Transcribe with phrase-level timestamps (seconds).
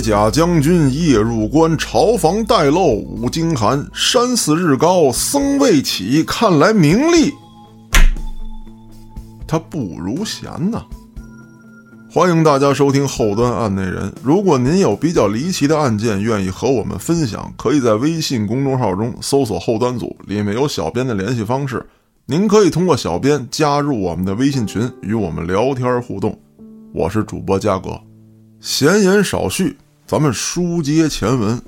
[0.00, 3.86] 甲将军夜入关，朝房待漏五更寒。
[3.92, 7.32] 山寺日高僧未起，看来名利
[9.46, 10.82] 他不如闲呐。
[12.10, 14.12] 欢迎大家收听后端案内人。
[14.22, 21.84] 如果您有比较离奇的案件，愿意和我们分享，可以在微信公众号中搜索“后端组”，里面有小编的联系方式。
[22.26, 26.36] 您可以通过小编加入我们的微信群，与我们聊天互动。
[26.92, 27.90] 我是主播嘉哥。
[28.60, 29.76] 闲言少叙，
[30.10, 31.62] 咱们书接前文。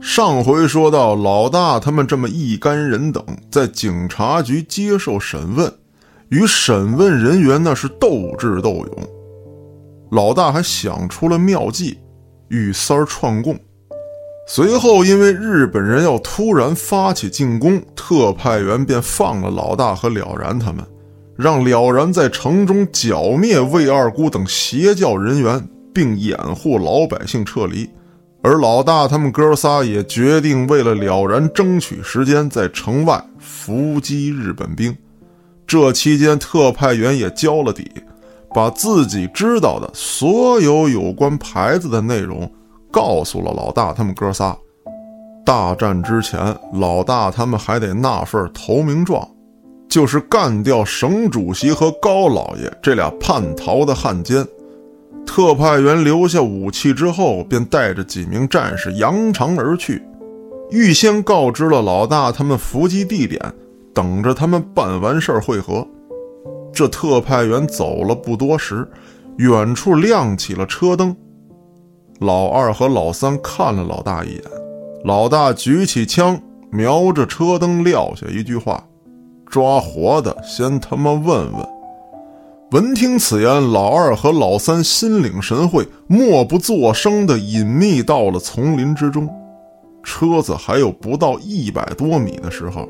[0.00, 5.70] 上回说到，老大他们这么一干人等在警察局接受审问，
[6.30, 8.90] 与审问人员那是斗智斗勇。
[10.12, 11.98] 老大还想出了妙计，
[12.48, 13.54] 与三儿串供。
[14.48, 20.82] 随后，因为日本人要突然发起进攻，特派员便放了老大和了然他们，
[21.36, 27.88] 让了然在城中剿灭魏二姑等邪教人员，并掩护老百姓撤离。
[28.42, 34.94] 而老大他们哥仨也决定为了了然争取时间，在城外伏击日本兵。
[35.66, 37.90] 这期间，特派员也交了底。
[38.54, 42.50] 把自己知道的所有有关牌子的内容
[42.90, 44.56] 告诉了老大他们哥仨。
[45.44, 49.28] 大战之前，老大他们还得纳份投名状，
[49.88, 54.46] 就是干掉省主席和高老爷这俩叛逃的汉奸。
[55.26, 60.02] 特派员留下武器之后，便带着几名战士扬长而去，
[60.70, 63.40] 预先告知了老大他们伏击地点，
[63.92, 65.86] 等着他们办完事儿会合。
[66.72, 68.88] 这特派员走了不多时，
[69.38, 71.14] 远处亮起了车灯。
[72.20, 74.42] 老二和老三看了老大一眼，
[75.04, 78.82] 老大举起枪，瞄着车灯撂下一句话
[79.50, 81.66] ：“抓活的先他妈问问。”
[82.72, 89.28] 闻听此言，老二和老三心领神会，默不作声地隐秘到了丛林之中。
[90.02, 92.88] 车子还有不到一百多米的时候。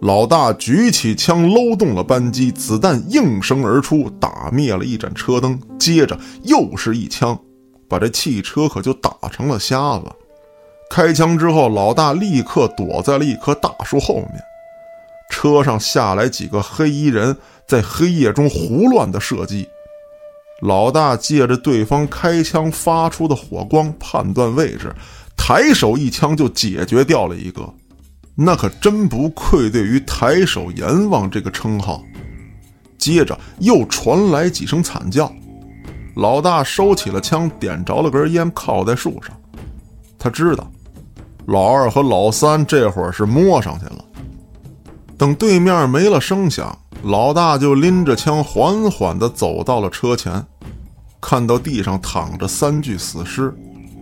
[0.00, 5.60] 老大举起枪，搂动了扳机，子弹应声而出，打灭了一盏车灯。
[5.78, 7.38] 接着又是一枪，
[7.86, 10.04] 把这汽车可就打成了瞎子。
[10.90, 14.30] 开枪之后，老大立刻躲在了一棵大树后面。
[15.30, 19.66] 车上下来几个黑衣人，在黑夜中胡乱的射击。
[20.62, 24.94] 老大借着对方开枪发出的火光判断位置，
[25.36, 27.68] 抬手一枪就解决掉了一个。
[28.36, 32.02] 那可真不愧对于“抬手阎王”这个称号。
[32.98, 35.30] 接着又传来几声惨叫，
[36.16, 39.36] 老大收起了枪，点着了根烟，靠在树上。
[40.18, 40.70] 他知道，
[41.46, 44.04] 老二和老三这会儿是摸上去了。
[45.18, 50.42] 等对面没了声响，老大就拎着枪缓缓地走到了车前，
[51.20, 53.54] 看到地上躺着三具死尸。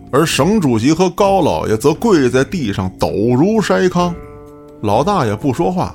[0.09, 4.15] 而省主席和高老爷则跪在地上，抖如筛糠。
[4.81, 5.93] 老大爷不说话，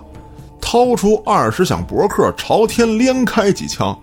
[0.60, 3.98] 掏出二十响驳壳，朝天连开几枪。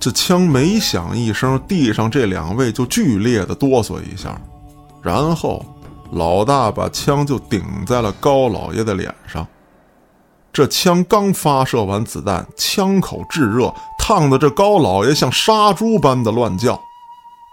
[0.00, 4.40] 这枪每响一声，地上这两位就剧烈的哆嗦一下。
[5.02, 5.62] 然后，
[6.12, 9.46] 老大把枪就顶在了高老爷的脸上。
[10.56, 16.80] 这枪刚发射完子弹，枪口炙热，烫得这高老爷像杀猪般的乱叫。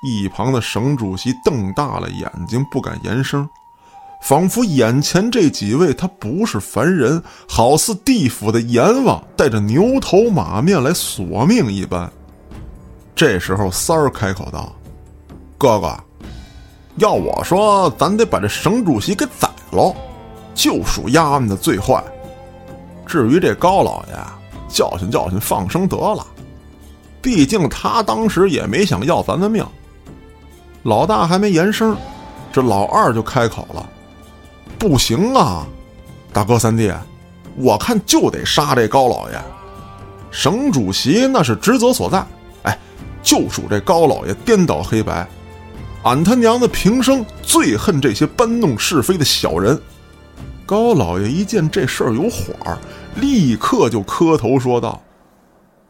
[0.01, 3.45] 一旁的省主席瞪大了眼睛，不敢言声，
[4.21, 12.09] 仿佛眼前这几位他不是凡人，好似地府的阎王带着牛头马面来索命一般。
[13.13, 14.73] 这时候，三儿开口道
[15.59, 15.93] ：“哥哥，
[16.95, 19.93] 要我说，咱得把这省主席给宰了，
[20.55, 22.01] 就属丫们的最坏。
[23.13, 24.15] 至于这高老爷，
[24.67, 26.25] 教训教训，放生得了。
[27.21, 29.63] 毕竟他当时也没想要咱的命。”
[30.81, 31.95] 老大还没言声，
[32.51, 33.87] 这老二就开口了
[34.79, 35.63] ：“不行啊，
[36.33, 36.91] 大哥三弟，
[37.55, 39.39] 我看就得杀这高老爷。
[40.31, 42.25] 省主席那是职责所在，
[42.63, 42.79] 哎，
[43.21, 45.27] 就属这高老爷颠倒黑白。
[46.01, 49.79] 俺他娘的平生最恨这些搬弄是非的小人。”
[50.65, 52.77] 高老爷一见这事儿有火儿，
[53.15, 55.01] 立刻就磕头说道：“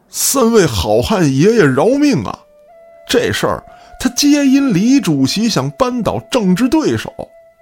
[0.08, 2.38] 三位好汉爷爷饶命啊！
[3.08, 3.62] 这事儿……”
[4.00, 7.10] 他皆因李主席想扳倒政治对手，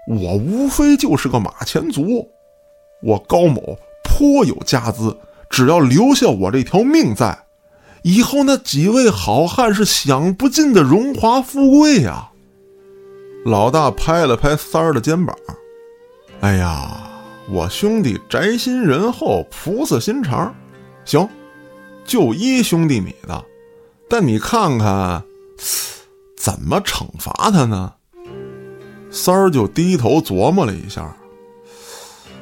[0.08, 2.28] 我无非就是个马前卒。
[3.00, 5.16] 我高某颇有家资，
[5.48, 7.38] 只要留下我这条命在，
[8.02, 12.30] 以后那几位好汉是享不尽的荣华富贵呀。
[13.44, 15.36] 老大拍了拍三儿的肩膀
[16.40, 17.08] ：“哎呀，
[17.48, 20.54] 我兄弟宅心仁厚，菩萨心肠，
[21.04, 21.28] 行，
[22.04, 23.44] 就依兄弟你的。
[24.08, 25.22] 但你看看。”
[26.34, 27.92] 怎么惩罚他呢？
[29.12, 31.16] 三儿就低头琢磨了一下，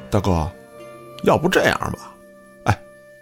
[0.09, 0.51] 大哥，
[1.23, 2.11] 要不这样吧，
[2.63, 2.81] 哎，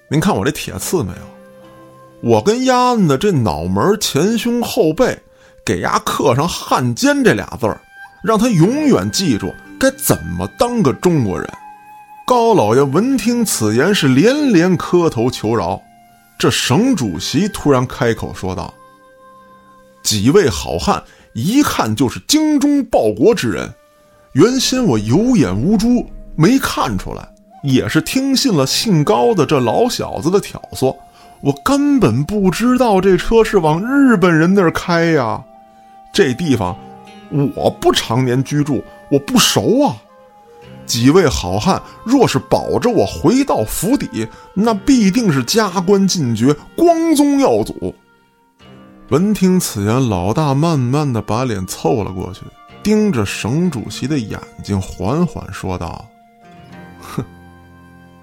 [0.10, 2.30] 您看我这铁刺没有？
[2.30, 5.20] 我跟丫的这脑门前胸后背
[5.66, 7.82] 给丫刻上“汉奸”这俩字儿，
[8.24, 11.46] 让他永远记住该怎么当个中国人。
[12.30, 15.82] 高老爷闻听此言，是连连磕头求饶。
[16.38, 18.72] 这省主席突然开口说道
[20.04, 21.02] ：“几位好汉，
[21.34, 23.68] 一看就是精忠报国之人。
[24.34, 27.28] 原先我有眼无珠，没看出来，
[27.64, 30.96] 也是听信了姓高的这老小子的挑唆，
[31.42, 35.44] 我根本不知道这车是往日本人那儿开呀。
[36.14, 36.78] 这地方
[37.56, 39.98] 我不常年居住，我不熟啊。”
[40.90, 47.94] 几位好汉，若是保着我回到府邸，那必定是加官进爵，光宗耀祖。
[49.10, 52.42] 闻听此言，老大慢慢的把脸凑了过去，
[52.82, 56.04] 盯着省主席的眼睛，缓缓说道
[57.00, 57.24] ：“哼，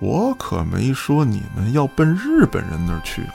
[0.00, 3.34] 我可没说你们要奔日本人那儿去啊。”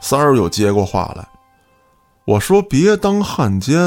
[0.00, 1.26] 三儿又接过话来
[2.24, 3.78] ：“我说别当汉奸。”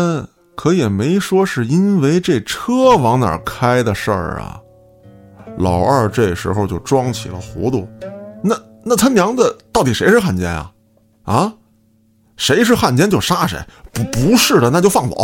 [0.55, 4.59] 可也没说是因为这车往哪开的事儿啊！
[5.57, 7.87] 老二这时候就装起了糊涂，
[8.41, 10.71] 那那他娘的到底谁是汉奸啊？
[11.23, 11.53] 啊，
[12.37, 13.59] 谁是汉奸就杀谁，
[13.91, 15.15] 不不是的那就放走。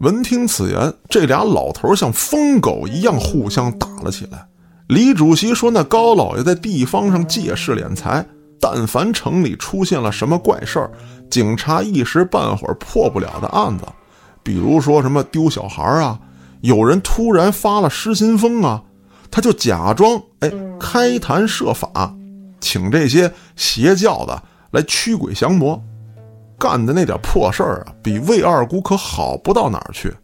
[0.00, 4.46] 闻听此言，这俩老头像疯狗一样互相打了起来。
[4.88, 8.24] 李主席说：“那高老爷在地方上借势敛财，
[8.60, 10.90] 但凡城里出现了什么怪事儿，
[11.30, 13.84] 警察一时半会儿破不了的案子。”
[14.46, 16.20] 比如说什么丢小孩啊，
[16.60, 18.84] 有人突然发了失心疯啊，
[19.28, 22.14] 他就假装哎开坛设法，
[22.60, 24.40] 请这些邪教的
[24.70, 25.82] 来驱鬼降魔，
[26.56, 30.14] 干的那点破事儿啊，比魏二姑可好不到哪儿去。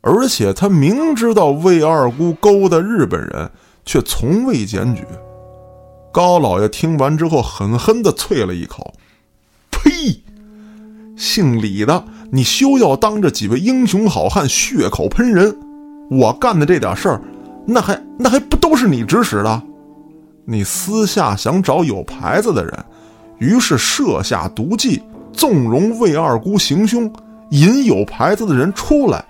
[0.00, 3.48] 而且他明知道魏二姑勾搭日本人，
[3.84, 5.06] 却从未检举。
[6.12, 8.92] 高老爷听完之后，狠狠地啐了一口
[9.70, 10.20] ：“呸！
[11.16, 15.54] 姓李的。”你休要当着几位英雄好汉血口喷人！
[16.10, 17.20] 我干的这点事儿，
[17.66, 19.62] 那还那还不都是你指使的？
[20.46, 22.72] 你私下想找有牌子的人，
[23.36, 25.02] 于是设下毒计，
[25.34, 27.12] 纵容魏二姑行凶，
[27.50, 29.22] 引有牌子的人出来。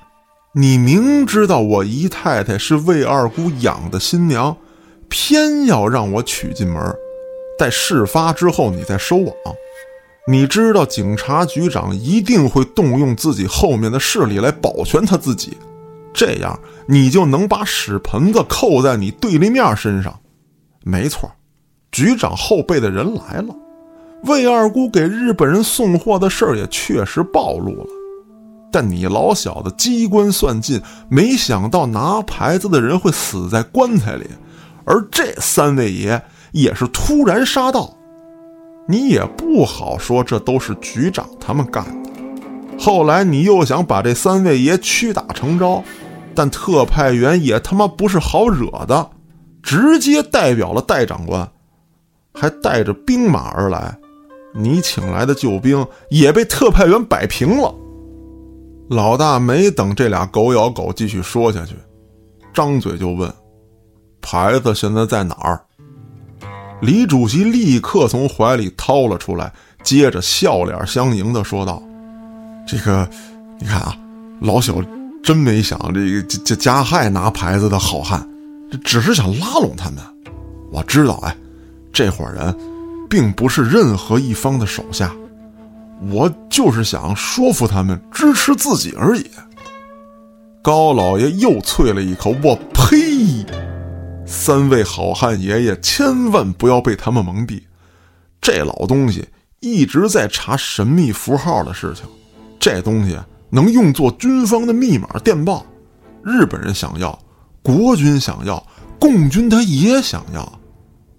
[0.54, 4.56] 你明知道我姨太太是魏二姑养的新娘，
[5.08, 6.80] 偏要让我娶进门，
[7.58, 9.34] 待事发之后你再收网。
[10.28, 15.56] 你知道警察局长一定会动用自己后面的势力来保全他自己，
[16.14, 20.16] 这样你就能把屎盆子扣在你对立面身上。
[20.84, 21.28] 没错，
[21.90, 23.54] 局长后背的人来了，
[24.24, 27.86] 魏二姑给日本人送货的事儿也确实暴露了。
[28.70, 34.26] 但你老小子机关算尽，没想到拿牌子的人会死在棺材里，
[34.84, 37.92] 而这三位爷也是突然杀到。
[38.88, 42.10] 你也不好说，这都是局长他们干的。
[42.78, 45.82] 后来你又想把这三位爷屈打成招，
[46.34, 49.10] 但特派员也他妈不是好惹的，
[49.62, 51.48] 直接代表了戴长官，
[52.34, 53.96] 还带着兵马而来。
[54.54, 57.74] 你请来的救兵也被特派员摆平了。
[58.88, 61.74] 老大没等这俩狗咬狗继续说下去，
[62.52, 63.32] 张嘴就问
[64.20, 65.64] ：“牌子现在在哪儿？”
[66.82, 69.52] 李主席立刻从怀里掏了出来，
[69.84, 71.80] 接着笑脸相迎的说道
[72.66, 73.08] ：“这个，
[73.60, 73.96] 你看啊，
[74.40, 74.84] 老朽
[75.22, 78.28] 真没想这个这加害拿牌子的好汉，
[78.68, 79.98] 这只是想拉拢他们。
[80.72, 81.36] 我知道，哎，
[81.92, 82.52] 这伙人
[83.08, 85.12] 并不是任何一方的手下，
[86.10, 89.24] 我就是想说服他们支持自己而已。”
[90.60, 93.46] 高老爷又啐了一口：“我呸！”
[94.24, 97.62] 三位好汉爷爷，千万不要被他们蒙蔽。
[98.40, 99.28] 这老东西
[99.60, 102.04] 一直在查神秘符号的事情，
[102.58, 103.16] 这东西
[103.50, 105.64] 能用作军方的密码电报。
[106.22, 107.18] 日本人想要，
[107.62, 108.64] 国军想要，
[108.98, 110.60] 共军他也想要。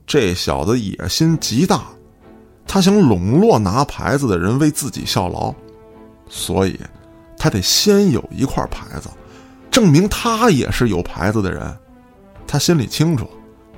[0.06, 1.84] 这小子野心极大，
[2.66, 5.54] 他想笼络拿牌子的人为自己效劳，
[6.30, 6.80] 所以
[7.38, 9.10] 他得先有一块牌子，
[9.70, 11.78] 证明他也是有牌子的人。
[12.48, 13.30] 他心里清楚，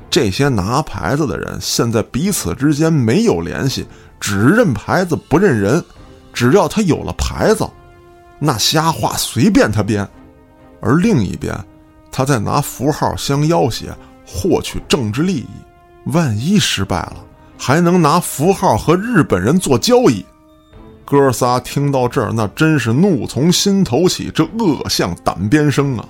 [0.09, 3.85] 这些拿牌子的人现在彼此之间没有联系，
[4.19, 5.83] 只认牌子不认人。
[6.33, 7.65] 只要他有了牌子，
[8.39, 10.05] 那瞎话随便他编。
[10.81, 11.57] 而另一边，
[12.11, 13.95] 他在拿符号相要挟，
[14.25, 15.47] 获取政治利益。
[16.07, 17.17] 万一失败了，
[17.57, 20.25] 还能拿符号和日本人做交易。
[21.05, 26.05] 哥仨听到这儿，那真是怒从心头起，这恶向胆边生啊！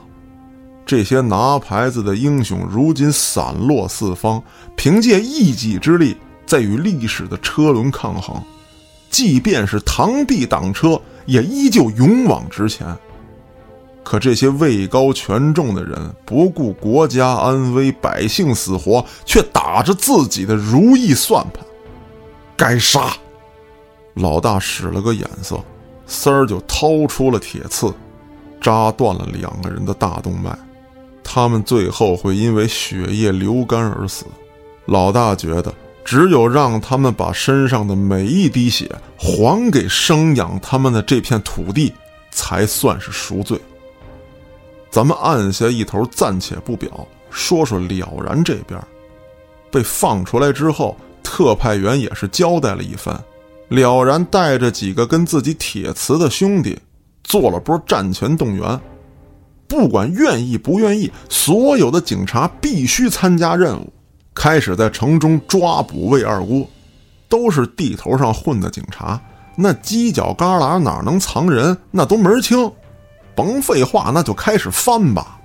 [0.85, 4.41] 这些拿牌子的英雄，如今散落四方，
[4.75, 6.15] 凭借一己之力，
[6.45, 8.39] 在与历史的车轮抗衡。
[9.09, 12.85] 即便是螳臂挡车，也依旧勇往直前。
[14.03, 21.65] 可这些位高权重的人，不顾国家安危、百姓死活，却打着自己的如意算盘。
[22.55, 23.11] 该杀！
[24.13, 25.59] 老大使了个眼色，
[26.05, 27.91] 三儿就掏出了铁刺，
[28.61, 30.55] 扎断了两个人的大动脉。
[31.27, 34.25] 他们最后会因为血液流干而死。
[34.85, 35.73] 老大觉得，
[36.05, 41.91] 只有让他们把身上的每一滴血还给生养他们的这片土地，
[42.29, 43.59] 才算是赎罪。
[44.91, 48.79] 咱们按下一头，暂且不表，说说了然这边，
[49.71, 53.19] 被放出来之后，特派员也是交代了一番。
[53.67, 56.77] 了然带着几个跟自己铁磁的兄弟，
[57.23, 58.79] 做了波战前动员。
[59.67, 63.91] 不管愿意不愿意，所有的警察必须参加任务，
[64.33, 66.67] 开始在城中抓捕魏二姑。
[67.27, 69.19] 都是地头上混的警察，
[69.57, 72.71] 那犄角旮旯哪能藏人，那都门清。
[73.35, 75.37] 甭废话，那就开始翻吧！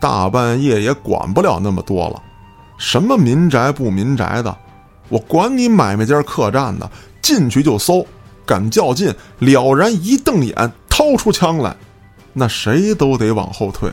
[0.00, 2.20] 大半夜也管不了那么多了，
[2.76, 4.54] 什么民宅不民宅的，
[5.08, 6.90] 我管你买卖间客栈的，
[7.22, 8.04] 进去就搜，
[8.44, 11.74] 敢较劲，了然一瞪眼，掏出枪来，
[12.32, 13.90] 那谁都得往后退。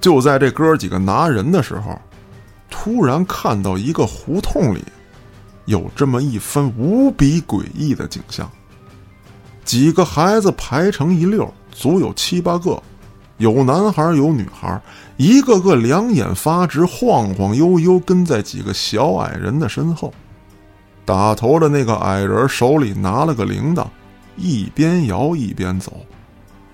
[0.00, 2.00] 就在这哥几个拿人的时候，
[2.70, 4.82] 突然看到一个胡同里，
[5.66, 8.50] 有这么一番无比诡异的景象：
[9.64, 11.52] 几个孩子排成一溜。
[11.72, 12.82] 足有七八个，
[13.38, 14.78] 有男孩有女孩，
[15.16, 20.12] 一个个两眼发直，晃晃悠悠跟在几个小矮人的身后。
[21.04, 23.86] 打头的那个矮人手里拿了个铃铛，
[24.36, 26.04] 一边摇一边走，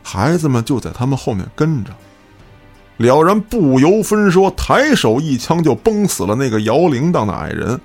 [0.08, 1.90] 孩子们就在他们后面跟着。
[2.98, 7.80] 了然不由分说，抬手一枪就崩死了那个摇铃铛的矮人。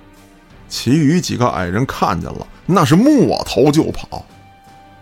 [0.69, 4.23] 其余几个矮人看见了，那是抹头就跑。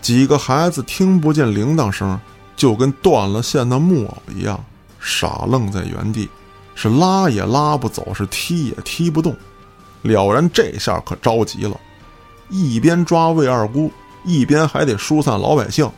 [0.01, 2.17] 几个孩子听不见铃铛声，
[2.55, 4.63] 就跟断了线的木偶一样，
[4.97, 6.29] 傻愣在原地，
[6.73, 9.35] 是拉也拉不走，是踢也踢不动。
[10.03, 11.77] 了然这下可着急了，
[12.49, 13.91] 一边抓魏二姑，
[14.23, 15.91] 一边还得疏散老百姓。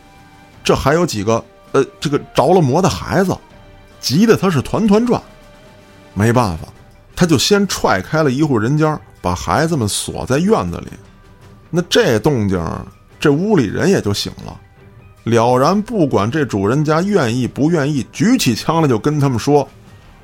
[0.63, 3.35] 这还有几个呃，这个着了魔的孩子，
[3.99, 5.21] 急得他是团团转。
[6.13, 6.67] 没办法，
[7.15, 10.87] 他就先踹开了一户人家，把孩子们锁在院子里。
[11.69, 12.59] 那这动静。
[13.19, 14.59] 这屋里人也就醒了，
[15.25, 19.69] 了然不管这主人家愿意不愿意，举起枪来就跟他们说：“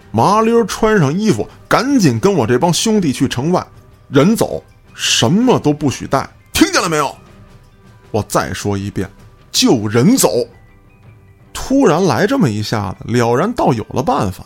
[0.10, 3.64] 麻溜穿上衣服，赶紧跟我这帮兄弟去城外，
[4.10, 4.64] 人走，
[4.96, 7.16] 什么都不许带，听见了没有？”
[8.10, 9.08] 我再说一遍，
[9.60, 10.30] 救人走。
[11.52, 14.46] 突然来这么一下子，了然倒有了办法，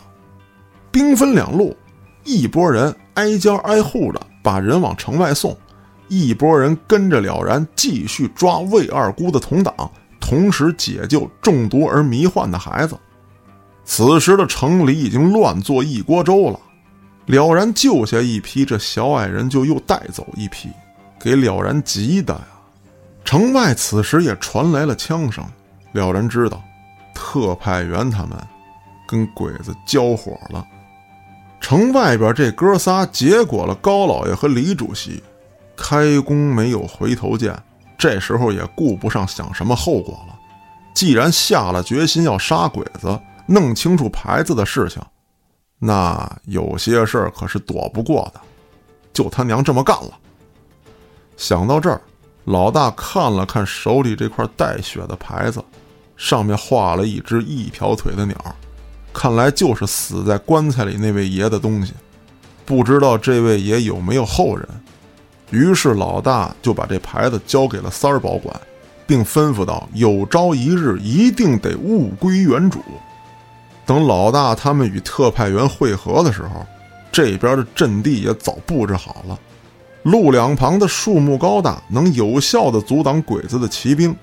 [0.89, 1.75] 兵分两路，
[2.23, 5.55] 一拨人挨家挨户的把人往城外送。
[6.07, 9.91] 一拨人跟着了然继续抓魏二姑的同党，
[10.21, 12.95] 同时解救中毒而迷幻的孩子。
[13.83, 16.57] 此时的城里已经乱作一锅粥了。
[17.25, 20.69] 了然救下一批，这小矮人就又带走一批，
[21.19, 22.47] 给了然急的呀。
[23.23, 25.45] 城外此时也传来了枪声，
[25.93, 26.61] 了然知道，
[27.13, 28.37] 特派员他们
[29.07, 30.65] 跟鬼子交火了。
[31.59, 35.21] 城外边这哥仨结果了高老爷和李主席。
[35.77, 37.57] 开弓没有回头箭，
[37.97, 40.37] 这时候也顾不上想什么后果了。
[40.93, 45.01] 既然下了决心要杀鬼子，弄清楚牌子的事情，
[45.79, 48.39] 那有些事儿可是躲不过的。
[49.11, 50.11] 就他娘这么干了。
[51.35, 51.99] 想到这儿，
[52.45, 55.63] 老大看了看手里这块带血的牌子，
[56.17, 58.35] 上面画了一只一条腿的鸟，
[59.13, 61.93] 看来就是死在棺材里那位爷的东西。
[62.65, 64.67] 不知道这位爷有没有后人。
[65.49, 68.59] 于是老大就把这牌子交给了三儿保管，
[69.05, 72.79] 并吩咐道：“有朝一日一定得物归原主。”
[73.85, 76.65] 等老大他们与特派员会合的时候，
[77.11, 79.37] 这边的阵地也早布置好了，
[80.03, 84.15] 路两旁的树木高大，能有效的阻挡鬼子的骑兵。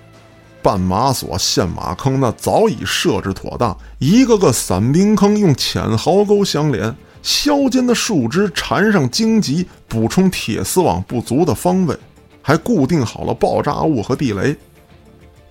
[0.61, 6.95] 绊马索、陷马坑那早已设置妥当，一个个散兵坑用浅壕沟相连。
[7.23, 11.97] 削尖的树枝缠上荆棘，补充铁丝网不足的方位，
[12.43, 14.57] 还固定好了爆炸物和地雷。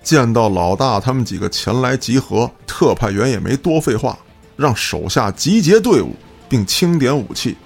[0.02, 4.18] 见到老大他们几个前来集合，特派员也没多废话，
[4.56, 6.14] 让手下集结队伍，
[6.48, 7.56] 并清点武器：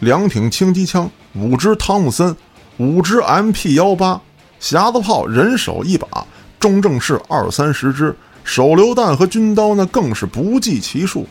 [0.00, 2.36] 两挺轻机枪，五支汤姆森，
[2.78, 4.20] 五支 MP 幺八，
[4.60, 6.26] 匣子炮人手一把，
[6.60, 11.26] 中正式二三十支，手榴弹和军刀那更是不计其数。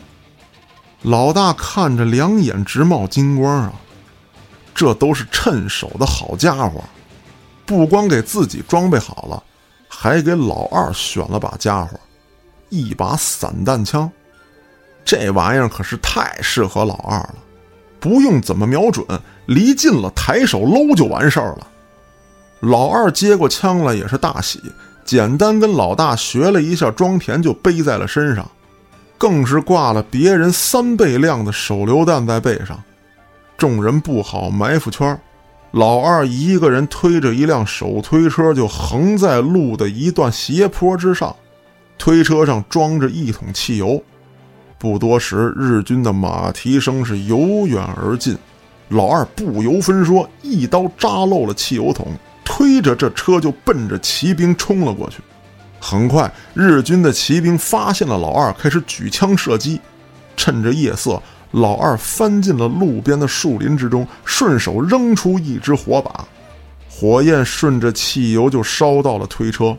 [1.02, 3.72] 老大看着两眼直冒金光啊！
[4.74, 6.82] 这都是趁手的好家伙，
[7.66, 9.42] 不光给自己装备好了，
[9.88, 11.98] 还给老二选了把家伙，
[12.70, 14.10] 一把散弹枪。
[15.04, 17.34] 这玩意儿可是太适合老二了，
[17.98, 19.04] 不用怎么瞄准，
[19.46, 21.66] 离近了抬手搂就完事儿了。
[22.60, 24.60] 老二接过枪来也是大喜，
[25.04, 28.48] 简单跟老大学了一下装填，就背在了身上，
[29.18, 32.80] 更是挂了别人三倍量的手榴弹在背上。
[33.58, 35.20] 众人不好埋伏圈，
[35.72, 41.34] 老二一个人推着一辆手推车就横在路的一段斜坡之上，
[41.98, 44.02] 推车上装着一桶汽油。
[44.78, 48.36] 不多时，日军的马蹄声是由远而近。
[48.92, 52.08] 老二不由分说，一刀扎漏了汽油桶，
[52.44, 55.16] 推着这车就奔着骑兵冲了过去。
[55.80, 59.80] 很快，日军的骑兵发现了老二，开始举枪射击。
[60.36, 61.22] 趁着夜色，
[61.52, 66.28] 老二翻进了路边的树林之中，顺手扔出一支火把，
[66.90, 69.74] 火焰顺着汽油就烧到了推车。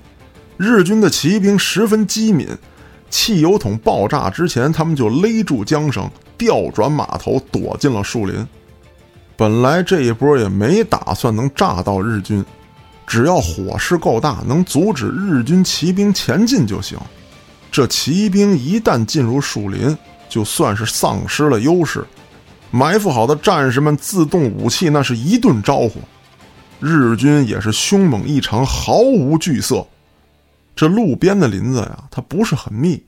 [0.58, 2.48] 日军的骑兵十分机敏。
[3.12, 8.43] 汽油桶爆炸之前，他们就勒住缰绳，调转马头，躲进了树林。
[9.35, 12.43] 本来这一波也没打算能炸到日军，
[13.08, 16.97] 只要火势够大，能阻止日军骑兵前进就行。
[17.71, 19.97] 这骑兵一旦进入树林，
[20.29, 22.05] 就算是丧失了优势。
[22.69, 25.93] 埋伏好的战士们自动武器，那是一顿招呼。
[26.79, 29.86] 日军也是凶猛异常，毫无惧色。
[30.75, 33.03] 这路边的林子呀，它不是很密，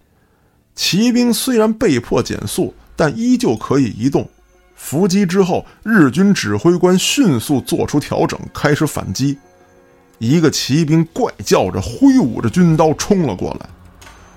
[0.76, 4.28] 骑兵虽然被迫减速，但依旧可以移动。
[4.76, 9.38] 伏击之后，日军指挥官迅速做出调整，开始反击。
[10.18, 13.70] 一个骑兵怪叫着，挥舞着军刀冲了过来。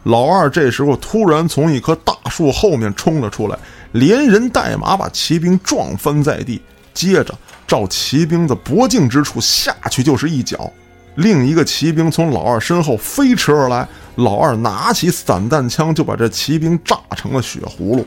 [0.05, 3.59] 老二这时候突然从一棵大树后面冲了出来，
[3.93, 6.63] 连人带马把骑兵撞翻在地，
[6.95, 7.35] 接着
[7.67, 10.73] 照骑兵的脖颈之处下去就是一脚。
[11.17, 18.07] 另一个骑兵从老二身后飞驰而来，老二拿起散弹枪就把这骑兵炸成了血葫芦。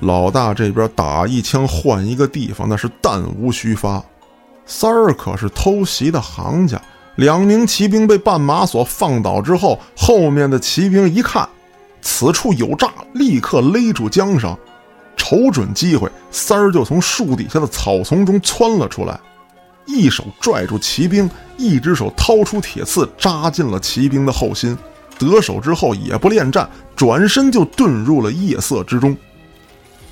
[0.00, 4.02] 老大这边打一枪换一个地方，那是弹无虚发。
[4.66, 6.80] 三儿可是偷袭的行家，
[7.16, 11.48] 两名骑兵被绊马索放倒之后，后面的骑兵一看
[12.02, 14.56] 此处有诈，立刻勒住缰绳，
[15.16, 19.18] 瞅准机会，三儿就从树底下的草丛中窜了出来。
[19.86, 24.76] 一手拽住骑兵，一只手掏出铁刺扎进了骑兵的后心。
[25.18, 29.16] 得手之后也不恋战，转身就遁入了夜色之中。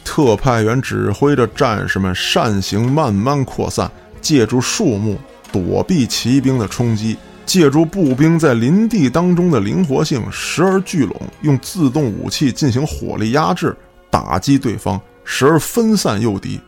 [0.04, 5.18] 特派员指挥着战士们扇形慢慢扩散，借助树木
[5.50, 13.76] 躲避骑兵的冲击，借助步兵在林地当中的灵活性，时而聚拢，用自动武器进行火力压制，
[14.10, 16.60] 打击对方；时而分散诱敌。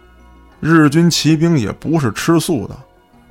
[0.61, 2.77] 日军骑兵也不是吃素的。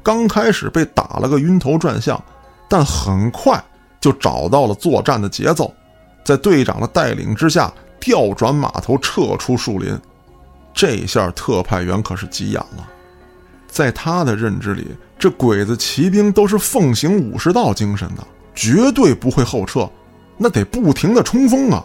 [0.03, 2.21] 刚开始被打了个晕头转向，
[2.69, 3.63] 但很快
[3.99, 5.73] 就找到了作战的节奏，
[6.23, 9.97] 在队长的带领之下调转马头撤出树林。
[10.73, 12.85] 这下特派员可是急眼了，
[13.65, 14.87] 在他的认知里，
[15.17, 19.89] 这鬼子骑兵都是奉行武士道精神的，绝对不会后撤，
[20.37, 21.81] 那得不停的冲锋啊，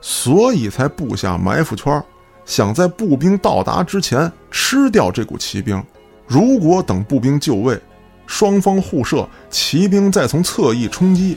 [0.00, 2.00] 所以才布下埋伏圈，
[2.44, 5.82] 想在步兵到达之前吃掉这股骑兵。
[6.28, 7.76] 如果等步兵就位，
[8.28, 11.36] 双方互射，骑兵再从侧翼冲击，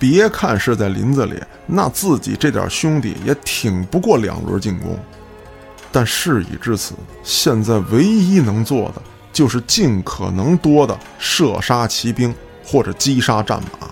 [0.00, 4.98] 别看是在林子里，那自己这点兄弟也挺不过两轮进攻。
[5.92, 12.34] 但事已至此，现在唯一能做的就是尽可能多的射杀骑兵
[12.64, 13.88] 或者击杀战马。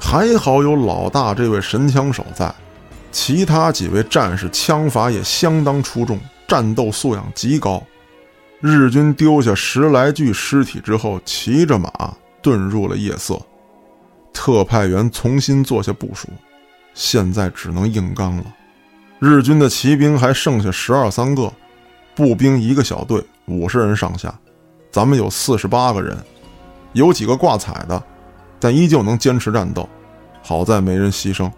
[0.00, 2.52] 还好有老大这位神枪手在，
[3.12, 7.80] 其他几位战士枪法也相当出众，战斗素养极高。
[8.60, 11.90] 日军丢下十来具尸体之后，骑着马
[12.42, 13.40] 遁入了夜色。
[14.32, 16.28] 特派员重新做下部署，
[16.94, 18.44] 现在只能硬刚了。
[19.18, 21.52] 日军的骑兵还剩下十二三个，
[22.14, 24.32] 步兵一个小队五十人上下，
[24.90, 26.16] 咱们有四十八个人，
[26.92, 28.02] 有几个挂彩的，
[28.60, 29.88] 但依旧能坚持战斗。
[30.40, 31.50] 好在没人牺牲。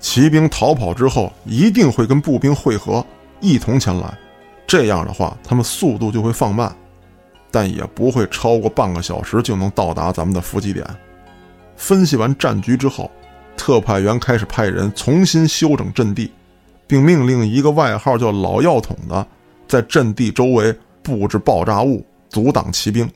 [0.00, 3.04] 骑兵逃跑之后，一定会跟步兵会合，
[3.40, 4.18] 一同前来。
[4.66, 6.74] 这样的话，他们速度就会放慢，
[7.50, 10.86] 但也不会超过半个小时就能到达咱们的伏击点。
[11.76, 13.10] 分析完战局之后，
[13.56, 16.32] 特派员开始派人重新修整阵地，
[16.86, 19.26] 并命令一个外号叫“老药桶”的
[19.66, 23.08] 在阵地周围布置爆炸物，阻挡骑兵。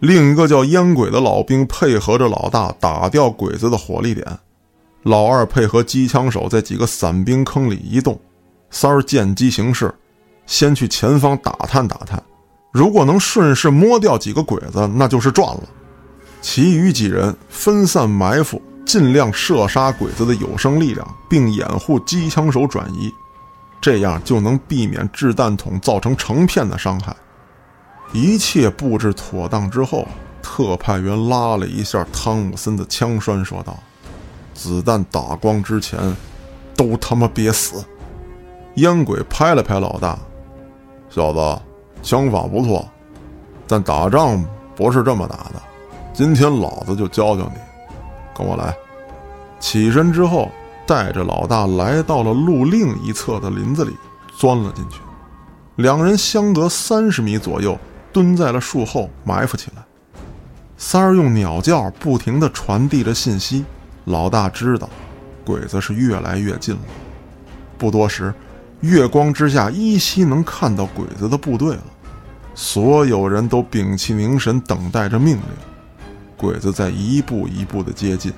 [0.00, 4.26] 另一个叫烟鬼的老兵配合着老大打掉鬼子的火力点，
[5.04, 8.20] 老二配合机枪手在几个散兵坑里移动。
[8.70, 9.94] 三儿见机行事，
[10.44, 12.22] 先去前方打探打探，
[12.72, 15.62] 如果能顺势摸掉几个鬼子，那就是赚了。
[16.48, 23.12] 其余几人分散埋伏，尽量射杀鬼子的有生力量，并掩护机枪手转移，
[23.80, 27.14] 这样就能避免掷弹筒造成成片的伤害。
[28.12, 30.06] 一切布置妥当之后，
[30.40, 33.76] 特派员拉了一下汤姆森的枪栓，说道
[34.54, 35.98] ：“子弹打光之前，
[36.76, 37.84] 都他妈别死！”
[38.76, 40.16] 烟鬼拍了拍老大
[41.10, 41.62] ：“小子，
[42.04, 42.88] 枪法不错，
[43.66, 44.42] 但打仗
[44.76, 45.60] 不是这么打的。
[46.16, 47.60] 今天老子就教教你，
[48.34, 48.74] 跟我来。”
[49.60, 50.50] 起身之后，
[50.86, 53.94] 带着老大来到了路另一侧的林子里，
[54.34, 54.98] 钻了进去。
[55.76, 57.78] 两人相隔三十米左右。
[58.12, 59.82] 蹲在了树后埋伏起来，
[60.78, 63.62] 三儿用鸟叫不停地传递着信息。
[64.06, 64.88] 老大知道，
[65.44, 66.80] 鬼子是越来越近了。
[67.76, 68.32] 不多时，
[68.80, 71.82] 月光之下依稀能看到鬼子的部队了。
[72.54, 75.75] 所有人都屏气凝神，等待着命令。
[76.36, 78.32] 鬼子在一步一步地接近。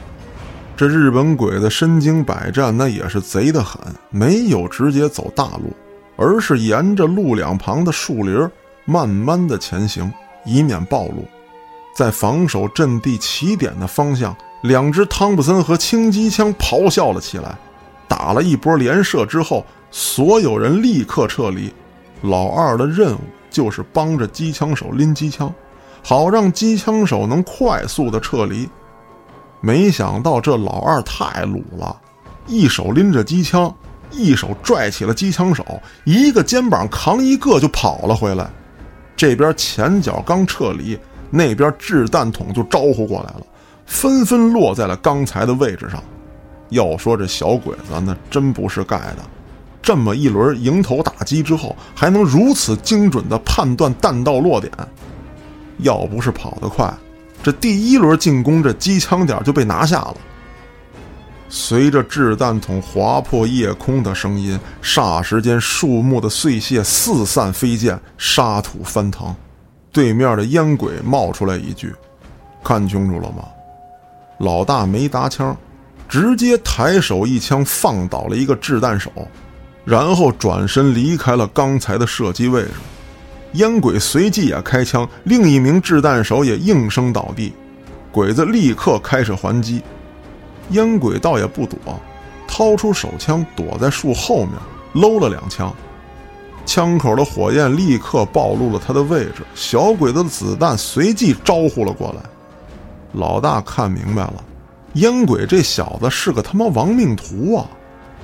[0.77, 3.81] 这日本鬼子身经百战，那也是贼得很，
[4.11, 5.75] 没有直接走大路，
[6.17, 8.51] 而是沿着路两旁的树林儿。
[8.85, 10.11] 慢慢的前行，
[10.47, 11.27] 以免暴露。
[11.95, 17.59] 在防守阵地起点的方向，两支汤普森和轻机枪咆哮了起来。
[18.07, 21.71] 打了一波连射之后，所有人立刻撤离。
[22.23, 25.53] 老二的任务就是帮着机枪手拎机枪，
[26.09, 28.67] 好让机枪手能快速的撤离。
[29.61, 31.95] 没想到这老二太鲁了，
[32.47, 33.71] 一手拎着机枪，
[34.11, 35.63] 一手拽起了机枪手，
[36.05, 38.49] 一个肩膀扛一个就跑了回来。
[39.15, 43.43] 这边前脚刚撤离，那边掷弹筒就招呼过来了，
[43.85, 46.03] 纷纷落在了刚才的位置上。
[46.71, 49.19] 要说这小鬼子那真不是盖的，
[49.83, 54.73] 这么一轮迎头打击之后，还能如此精准地判断弹道落点。
[55.79, 56.93] 要不是跑得快，
[57.43, 60.17] 这第一轮进攻这机枪点就被拿下了。
[61.49, 69.35] 随着掷弹筒划破夜空的声音，霎时间树木的碎屑四散飞溅，沙土翻腾。
[69.91, 71.95] 对面的烟鬼冒出来一句
[72.63, 73.45] ：“看清楚了吗？”
[74.39, 75.57] 老大没搭腔，
[76.07, 79.11] 直接抬手一枪放倒了一个掷弹手，
[79.87, 82.73] 然后转身离开了刚才的射击位置。
[83.53, 87.53] 烟鬼随即也开枪，另一名掷弹手也应声倒地，
[88.13, 89.83] 鬼子立刻开始还击。
[90.71, 91.79] 烟鬼倒也不躲，
[92.47, 94.53] 掏出手枪躲在树后面，
[94.93, 95.75] 搂了两枪，
[96.67, 99.43] 枪口的火焰立刻暴露了他的位置。
[99.55, 102.21] 小鬼子的子弹随即招呼了过来。
[103.13, 104.45] 老大看明白了，
[104.93, 107.67] 烟鬼这小子是个他妈亡命徒啊！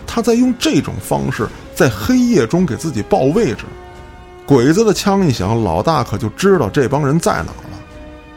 [0.07, 3.65] 他在用这种方式在黑夜中给自己报位置。
[4.47, 7.81] 鬼子的枪一响，老大可就知道这帮人在哪了。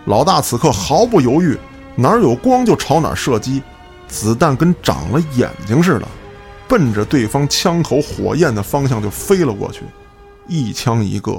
[0.06, 1.58] 老大此刻毫不犹豫，
[1.96, 3.62] 哪儿有光就朝哪儿射击。
[4.08, 6.08] 子弹跟长了眼睛似的，
[6.66, 9.82] 奔着对方枪口火焰的方向就飞了过去，
[10.48, 11.38] 一枪一个。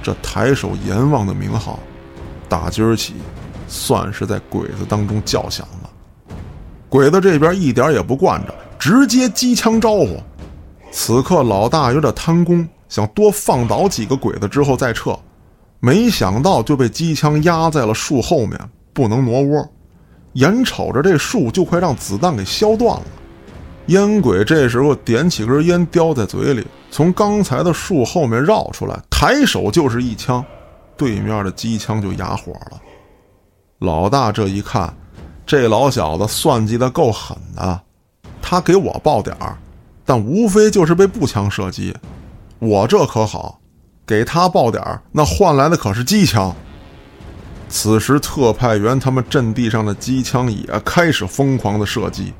[0.00, 1.80] 这抬手阎王的名号，
[2.48, 3.14] 打今儿起，
[3.66, 5.90] 算是在鬼子当中叫响了。
[6.88, 10.22] 鬼子这边一点也不惯着，直接机枪招呼。
[10.92, 15.18] 此刻老大有点贪功，想多放倒几个鬼子之后再撤，
[15.80, 18.58] 没想到就被机枪压在了树后面，
[18.92, 19.68] 不能挪窝。
[20.34, 23.06] 眼瞅着这树就快让子弹给削断了，
[23.86, 30.44] 烟鬼这时候点起根烟叼在嘴里，从刚才的树后面绕出来，抬手就是一枪，
[30.96, 32.80] 对面的机枪就哑火了。
[33.80, 34.94] 老大这一看，
[35.46, 37.80] 这老小子算计的够狠的，
[38.42, 39.56] 他给我报点儿，
[40.04, 41.94] 但无非就是被步枪射击，
[42.58, 43.60] 我这可好，
[44.06, 46.54] 给他报点儿，那换来的可是机枪。
[47.68, 52.32] 此时，特派员他们阵地上的机枪也开始疯狂的射击，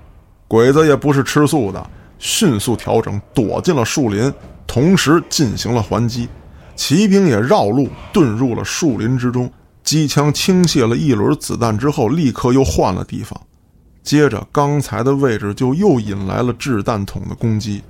[0.48, 4.32] 鬼子也不是吃素的，迅速调整，躲进了树林，
[4.66, 6.28] 同时进行了还击。
[6.74, 9.50] 骑兵也绕路遁入了树林之中，
[9.84, 13.38] 机枪倾泻了一轮子弹之后，立刻又换了地方，
[14.02, 17.82] 接着刚才的位置就又引来了掷弹筒的攻击。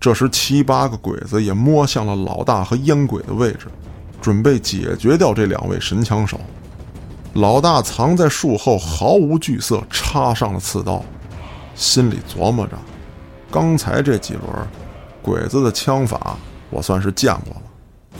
[0.00, 3.66] 这时，七八个鬼子也摸向了老大和烟鬼的位置，
[4.18, 6.40] 准备解决掉这两位神枪手。
[7.34, 11.04] 老大藏在树后，毫无惧色，插上了刺刀，
[11.74, 12.78] 心里琢磨着：
[13.50, 14.42] 刚才这几轮，
[15.20, 16.34] 鬼子的枪法
[16.70, 17.62] 我算是见过了，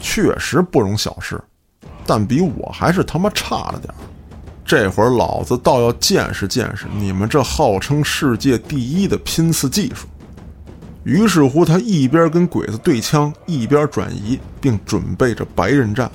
[0.03, 1.43] 确实不容小视。
[2.05, 3.97] 但比我还是他妈差了点儿。
[4.67, 10.07] 这会儿老子倒要见识见识你们这号称世界第一的拼刺技术。
[11.05, 16.11] 于是乎，他一边跟鬼子对枪，一边转移，并准备着白刃战。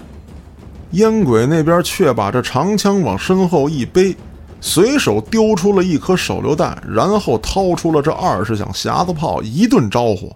[0.92, 4.16] 烟鬼那边却把这长枪往身后一背，
[4.62, 10.34] 随手丢出了一颗手榴弹，然后掏出了这二十响匣子炮，一顿招呼。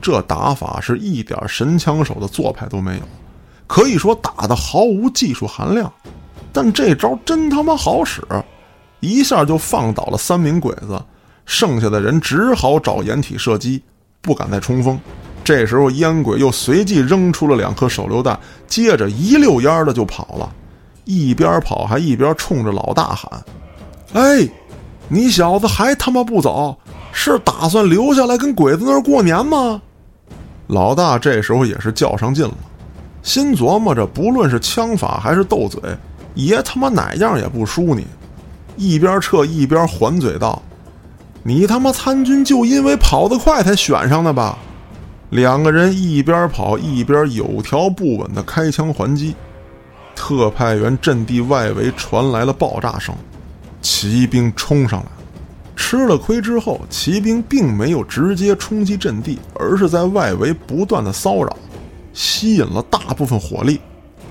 [0.00, 3.02] 这打法是一点神枪手的做派都没有，
[3.66, 5.92] 可以说打的毫无技术含量。
[6.52, 8.22] 但这招真他妈好使，
[9.00, 11.00] 一下就放倒了三名鬼子，
[11.52, 13.82] 剩下的人只好找掩体射击，
[14.22, 14.98] 不敢再冲锋。
[15.44, 20.50] 这时候烟鬼又随即扔出了两颗手榴弹，接着一溜烟的就跑了，
[21.04, 23.30] 一边跑还一边冲着老大喊
[24.14, 24.48] ：“哎，
[25.08, 26.74] 你小子还他妈不走？
[27.12, 29.82] 是打算留下来跟鬼子那儿过年吗？”
[30.68, 32.56] 老大这时候也是较上劲了，
[33.22, 35.78] 心琢磨着，不论是枪法还是斗嘴。
[36.34, 38.06] 爷他妈哪样也不输你，
[38.78, 40.62] 一边撤一边还嘴道
[41.42, 44.58] ：“你他妈参军就因为跑得快才选上的吧？”
[45.30, 49.34] 两个人一边跑一边有条不紊的开枪还击。
[50.14, 53.14] 特派员阵地外围传来了爆炸声，
[53.80, 55.06] 骑兵冲上来，
[55.74, 61.56] 吃了亏之后，骑兵并没有直接冲击阵地，而是在外围不断的骚扰，
[62.12, 63.80] 吸引了大部分火力。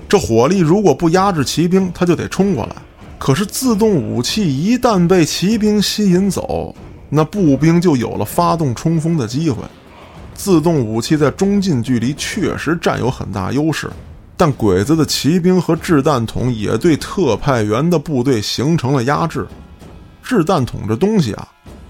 [0.08, 2.76] 这火力如果不压制骑兵，他就得冲过来。
[3.18, 6.74] 可是自动武器一旦被骑兵吸引走，
[7.14, 9.62] 那步兵就有了发动冲锋的机会。
[10.34, 13.90] 自动武器在中近距离确实占有很大优势，
[14.34, 19.46] 但鬼子的骑兵和掷弹筒也对特派员的部队形成了压制。
[20.22, 21.46] 掷弹筒这东西啊，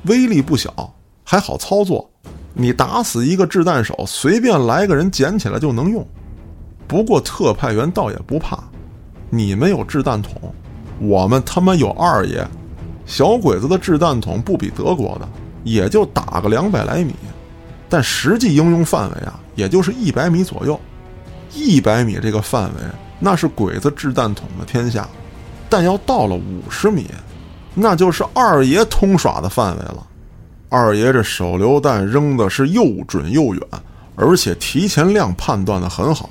[0.06, 2.10] 威力不小，还好操作。
[2.52, 6.04] 你打死一个掷弹手，随便来个人捡起来就能用。
[6.88, 8.58] 不过特派员倒也不怕，
[9.30, 10.34] 你们有掷弹筒，
[10.98, 12.44] 我们他妈有二爷。
[13.12, 15.28] 小鬼子的掷弹筒不比德国的，
[15.64, 17.14] 也就打个两百来米，
[17.86, 20.80] 但实际应用范围啊，也就是一百米左右。
[21.52, 22.80] 一百米这个范围，
[23.18, 25.06] 那是鬼子掷弹筒的天下。
[25.68, 27.06] 但要到了五十米，
[27.74, 30.06] 那就是二爷通耍的范围了。
[30.70, 33.62] 二爷这手榴弹扔的是又准又远，
[34.16, 36.30] 而且提前量判断的很好。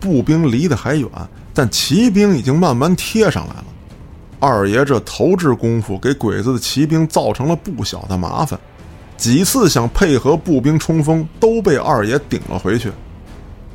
[0.00, 1.08] 步兵离得还远，
[1.54, 3.64] 但骑兵已经慢慢贴上来了。
[4.42, 8.58] 二爷这投掷功夫给鬼子的骑兵造成了不小的麻烦，
[9.16, 12.90] 几次想配合步兵冲锋都被二爷顶了回去。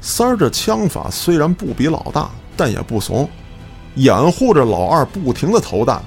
[0.01, 3.29] 三儿这枪法虽然不比老大，但也不怂，
[3.95, 6.01] 掩护着老二不停的投弹。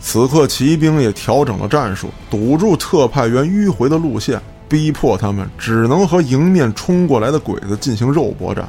[0.00, 8.66] 此刻骑兵也调整了战术，堵住特派员迂回的路线，逼迫他们只能和迎面冲过来的鬼子进行肉搏战。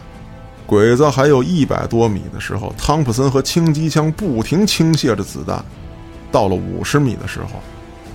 [0.73, 5.63] 鬼子还有一百多米的时候，汤普森和轻机枪不停倾泻着子弹。
[6.31, 7.59] 到了五十米的时候，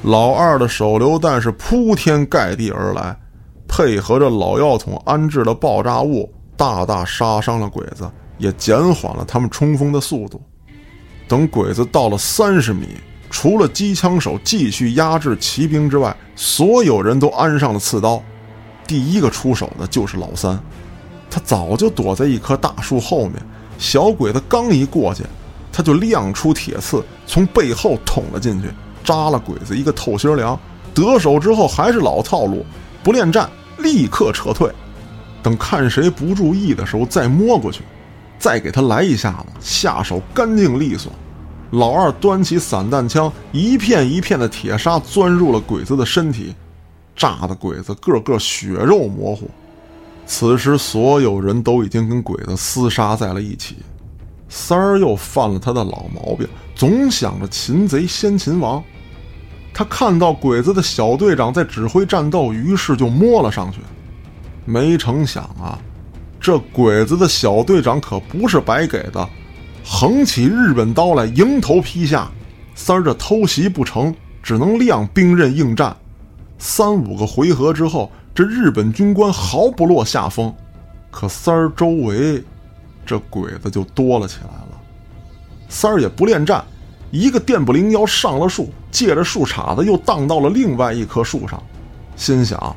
[0.03, 3.17] 老二的手榴弹是铺天盖地而来，
[3.69, 10.43] 配合着老药桶安置的爆炸物，大大杀伤了鬼子，也减缓了他们冲锋的速度。
[11.29, 12.89] 等鬼子到了三十米，
[13.31, 18.21] 除了机枪手继续压制骑兵之外，所有人都安上了刺刀。
[18.85, 20.59] 第一个出手的就是老三。
[21.39, 23.35] 他早就躲在一棵大树后面，
[23.79, 25.23] 小鬼子刚一过去，
[25.71, 28.69] 他就亮出铁刺，从背后捅了进去，
[29.05, 30.59] 扎了鬼子一个透心凉。
[30.93, 32.67] 得手之后还是老套路，
[33.05, 33.49] 不恋战，
[33.79, 34.69] 立刻撤退。
[35.41, 37.83] 等看谁不注意的时候再摸过去，
[38.37, 41.13] 再给他来一下子，下手干净利索。
[41.71, 46.53] 老二端起散弹枪，一片一片的铁砂钻入了鬼子的身体，
[47.15, 49.49] 炸的鬼子个个血肉模糊。
[50.31, 53.77] 此时，所有人都已经跟鬼子厮杀在了一起。
[54.51, 58.85] 三儿又犯了他的老毛病，总想着擒贼先擒王。
[59.73, 63.79] 他看到鬼子的小队长在指挥战斗，于是就摸了上去。
[64.67, 65.79] 没成想啊，
[66.39, 69.27] 这鬼子的小队长可不是白给的，
[69.83, 72.31] 横起日本刀来迎头劈下。
[72.75, 75.97] 三儿这偷袭不成，只能亮兵刃应战。
[76.59, 78.13] 三五个回合之后。
[78.39, 80.55] 这日本军官毫不落下风，
[81.11, 82.41] 可三儿周围，
[83.05, 84.81] 这鬼子就多了起来了。
[85.69, 86.65] 三儿也不恋战，
[87.11, 91.61] 一个电不灵腰上了树，借着树杈子又荡到了另外一棵树上，
[92.15, 92.77] 心想：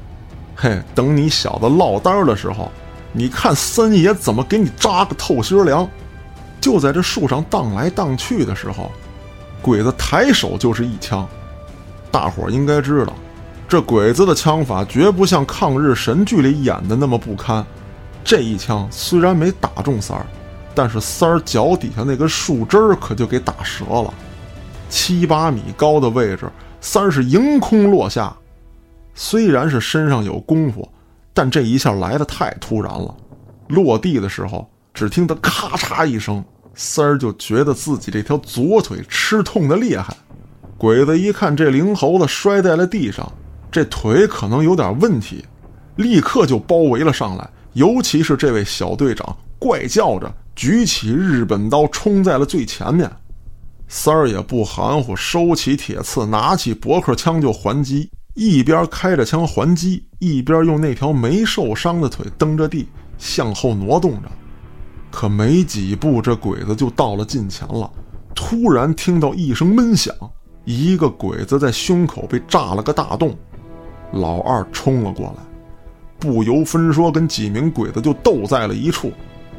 [0.56, 2.72] 嘿，等你小子落单的时候，
[3.14, 5.88] 你看三爷怎么给你扎个透心凉。
[6.60, 8.92] 就在这树上荡来荡去的时候，
[9.62, 11.30] 鬼子抬手就是一枪。
[12.10, 13.14] 大伙儿应该知道。
[13.72, 17.66] 这鬼子的枪法绝不像抗日神剧里演的那么不堪，
[18.22, 20.26] 这一枪虽然没打中三儿，
[20.76, 24.14] 但是三儿脚底下那根树枝可就给打折了，
[24.90, 28.36] 七八米高的位置，三是迎空落下。
[29.16, 30.86] 虽然是身上有功夫，
[31.34, 33.16] 但这一下来的太突然了。
[33.70, 40.14] 落地的时候，只听得咔嚓一声，三儿就觉得自己这条左腿吃痛的厉害。
[40.78, 43.32] 鬼子一看这灵猴子摔在了地上，
[43.72, 45.46] 这腿可能有点问题，
[45.96, 47.50] 立刻就包围了上来。
[47.74, 53.10] 尤其是这位小队长，怪叫着举起日本刀冲在了最前面。
[53.88, 58.10] 三儿也不含糊，收起铁刺，拿起驳壳枪就还击。
[58.34, 64.32] 一边开着枪还击，一边用那条没受伤的腿蹬着地向后挪动着。
[65.10, 67.90] 可没几步，这鬼子就到了近前了。
[68.34, 70.14] 突然听到一声闷响，
[70.64, 73.38] 一个鬼子在胸口被炸了个大洞。
[74.12, 75.44] 老二冲了过来。
[76.20, 79.12] 不由分说，跟几名鬼子就斗在了一处，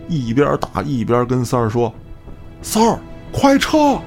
[0.08, 1.92] 一边打一边跟三儿说
[2.62, 2.98] ：“三儿，
[3.32, 3.98] 快撤！”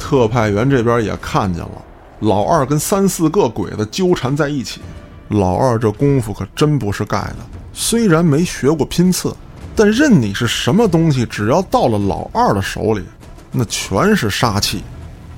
[0.00, 1.82] 特派员这边也看见了，
[2.20, 4.80] 老二跟三四个鬼子纠缠在一起。
[5.28, 7.36] 老二这功夫可真不是盖的，
[7.74, 9.36] 虽然没学过拼刺，
[9.76, 13.04] 但任你是什么东西，只要到了老二的手里，
[13.52, 14.82] 那全是杀气。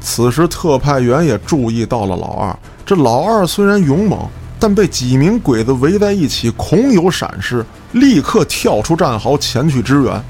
[0.01, 4.21] 此时特派员也注意到了老二，这老二虽然勇猛。
[4.63, 10.23] 但被几名鬼子围在一起，恐有闪失，立刻跳出战壕前去支援。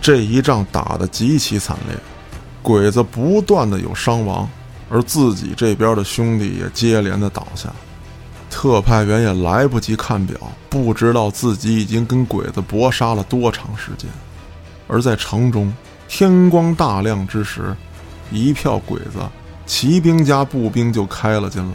[0.00, 1.94] 这一仗打得极其惨烈，
[2.62, 4.48] 鬼子不断的有伤亡，
[4.88, 7.68] 而自己这边的兄弟也接连的倒下。
[8.48, 10.38] 特派员也来不及看表，
[10.70, 14.08] 不知道自己已经跟鬼子搏杀了多长时间。
[14.88, 15.70] 而在城中，
[16.08, 17.76] 天光大亮之时，
[18.30, 19.18] 一票鬼子，
[19.66, 21.74] 骑兵加步兵就开了进来。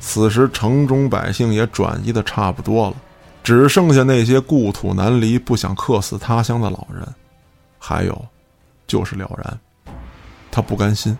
[0.00, 2.96] 此时，城中百姓也转移的差不多了，
[3.44, 7.06] 只剩下那些故土难离、不想客死他乡的老人，
[7.78, 8.26] 还有，
[8.86, 9.60] 就是了然。
[10.50, 11.16] 他不甘心，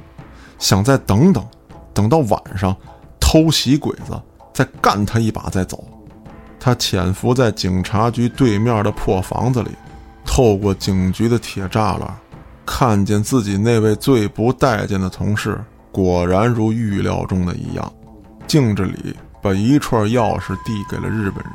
[0.59, 1.47] 想再等等，
[1.93, 2.75] 等到晚上
[3.21, 4.21] 偷袭鬼子，
[4.53, 5.85] 再干他一把再走。
[6.59, 9.71] 他潜伏在警察局对面的破房子里，
[10.25, 12.19] 透过警局的铁栅栏，
[12.67, 15.63] 看见自己那位最不待见的同事，
[15.93, 17.93] 果然如预料中的一样。
[18.51, 21.53] 镜子里把一串钥匙递给了日本人，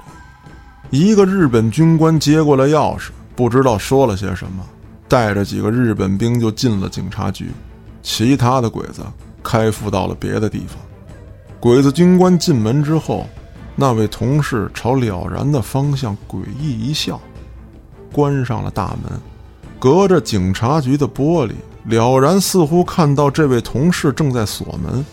[0.91, 4.63] 一个日本军官接过了钥匙，不知道说了些什么，
[5.05, 7.51] 带着几个日本兵就进了警察局，
[8.01, 9.01] 其他的鬼子
[9.43, 10.77] 开赴到了别的地方。
[11.59, 13.27] 鬼子军官进门之后，
[13.75, 17.19] 那位同事朝了然的方向诡异一笑，
[18.13, 19.19] 关上了大门。
[19.77, 21.55] 隔着警察局的玻璃，
[21.89, 25.05] 了然似乎看到这位同事正在锁门。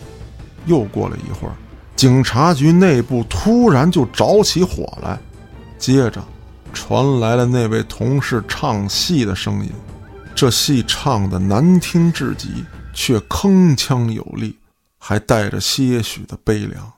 [0.65, 1.53] 又过了一会儿。
[1.95, 5.17] 警察局内部突然就着起火来，
[5.77, 6.23] 接着
[6.73, 9.71] 传来了那位同事唱戏的声音。
[10.35, 14.57] 这戏唱的难听至极，却铿锵有力，
[14.97, 16.91] 还带着些许的悲凉。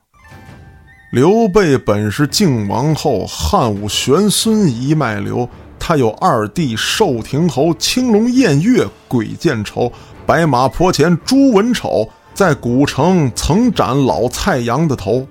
[1.11, 5.47] 刘备本是靖王后，汉武玄孙一脉流。
[5.77, 9.91] 他有二弟寿亭侯，青龙偃月鬼见愁，
[10.25, 12.09] 白马坡前朱文丑。
[12.35, 15.25] 在古城曾斩老蔡阳的头。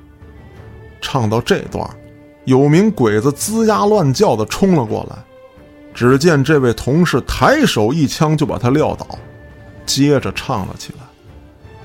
[1.02, 1.86] 唱到这段，
[2.46, 5.16] 有名鬼子龇牙乱叫的冲了过来。
[5.92, 9.06] 只见这位同事抬手一枪就把他撂倒，
[9.84, 11.04] 接着唱了起来：“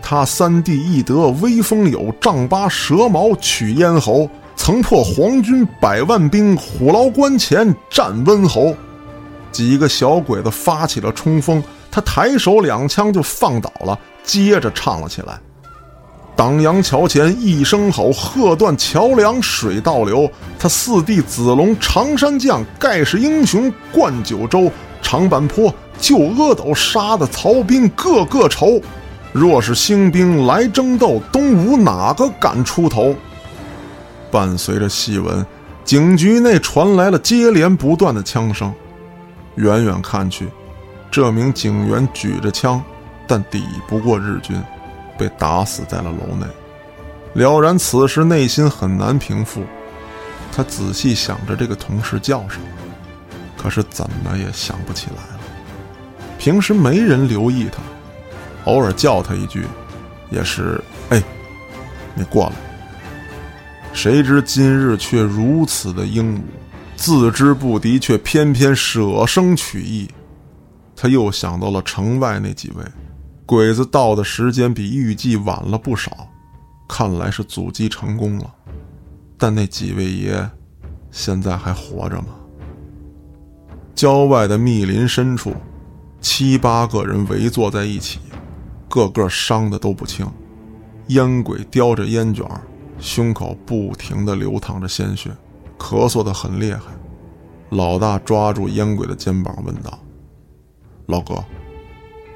[0.01, 8.73] 他三弟义德威风有，丈八蛇矛取咽喉，曾破皇军百万兵，虎牢关前战温侯。”
[9.52, 14.00] 几个小鬼子发起了冲锋，他抬手两枪就放倒了。
[14.24, 15.40] 接着唱了起来
[16.36, 20.30] ：“党阳桥前一声吼，喝断桥梁水倒流。
[20.58, 24.72] 他四弟子龙常山将，盖世英雄冠九州。
[25.02, 28.82] 长坂坡救阿斗，杀得曹兵个个愁。
[29.32, 33.15] 若是兴兵来争斗，东吴哪个敢出头？”
[34.32, 35.44] 伴随着戏文，
[35.84, 38.72] 警局内传来了接连不断的枪声。
[39.56, 40.48] 远远看去，
[41.10, 42.82] 这名警员举着枪。
[43.30, 44.60] 但抵不过日军，
[45.15, 46.48] 被打死在了楼内。
[47.34, 49.63] 了然此时内心很难平复，
[50.52, 52.65] 他仔细想着这个同事叫什么，
[53.56, 55.40] 可是怎么也想不起来了。
[56.40, 57.84] 平时没人留意他，
[58.65, 59.67] 偶尔叫他一句，
[60.32, 61.21] 也是“哎，
[62.15, 62.54] 你过来。”
[63.94, 66.44] 谁知今日却如此的英武，
[66.96, 70.10] 自知不敌，却偏偏舍生取义。
[70.96, 72.84] 他又想到了城外那几位。
[73.50, 76.27] 鬼子到的时间比预计晚了不少，
[76.87, 78.54] 看来是阻击成功了。
[79.39, 80.47] 但那几位爷
[81.10, 82.27] 现在还活着吗？
[83.95, 85.56] 郊外的密林深处，
[86.21, 88.19] 七八个人围坐在一起，
[88.87, 90.31] 个个伤的都不轻。
[91.08, 92.45] 烟鬼叼着烟卷，
[93.00, 95.31] 胸口不停地流淌着鲜血，
[95.75, 96.81] 咳嗽的很厉害。
[97.71, 99.97] 老大抓住烟鬼的肩膀问道
[101.10, 101.43] ：“老哥，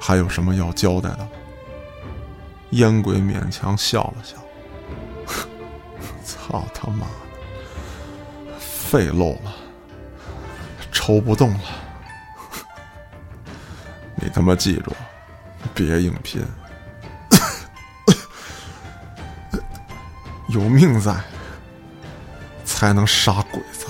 [0.06, 1.26] 还有什么要交代的？”
[2.72, 4.36] 烟鬼勉强笑了笑
[6.22, 9.52] ：“操他妈的，肺漏了。”
[10.92, 11.60] 抽不动了，
[14.16, 14.92] 你他妈记住，
[15.74, 16.42] 别硬拼，
[20.48, 21.14] 有命在，
[22.64, 23.86] 才能杀鬼子。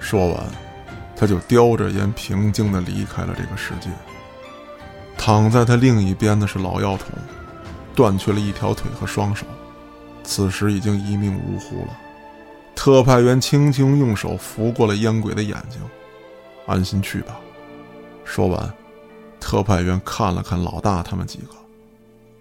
[0.00, 0.46] 说完，
[1.16, 3.90] 他就叼着烟，平静的离开了这个世界。
[5.26, 7.08] 躺在他另一边的是老药桶，
[7.94, 9.46] 断去了一条腿和双手，
[10.22, 11.96] 此时已经一命呜呼了。
[12.76, 15.80] 特派员轻轻用手拂过了烟鬼的眼睛，
[16.66, 17.38] 安心去吧。
[18.22, 18.70] 说完，
[19.40, 21.54] 特派员看了看老大他们几个，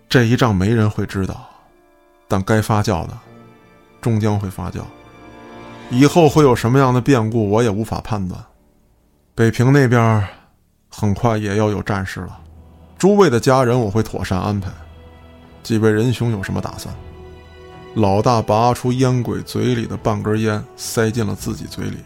[0.09, 1.49] 这一仗没人会知道，
[2.27, 3.17] 但该发酵的，
[4.01, 4.81] 终将会发酵。
[5.89, 8.43] 以后会有什么样的变故，我也无法判断。
[9.33, 10.27] 北平那边，
[10.89, 12.41] 很快也要有战事了。
[13.03, 14.71] 诸位的家人，我会妥善安排。
[15.61, 16.95] 几位仁兄有什么打算？
[17.95, 21.97] 老大拔出烟鬼嘴里的半根烟，塞进了自己嘴里。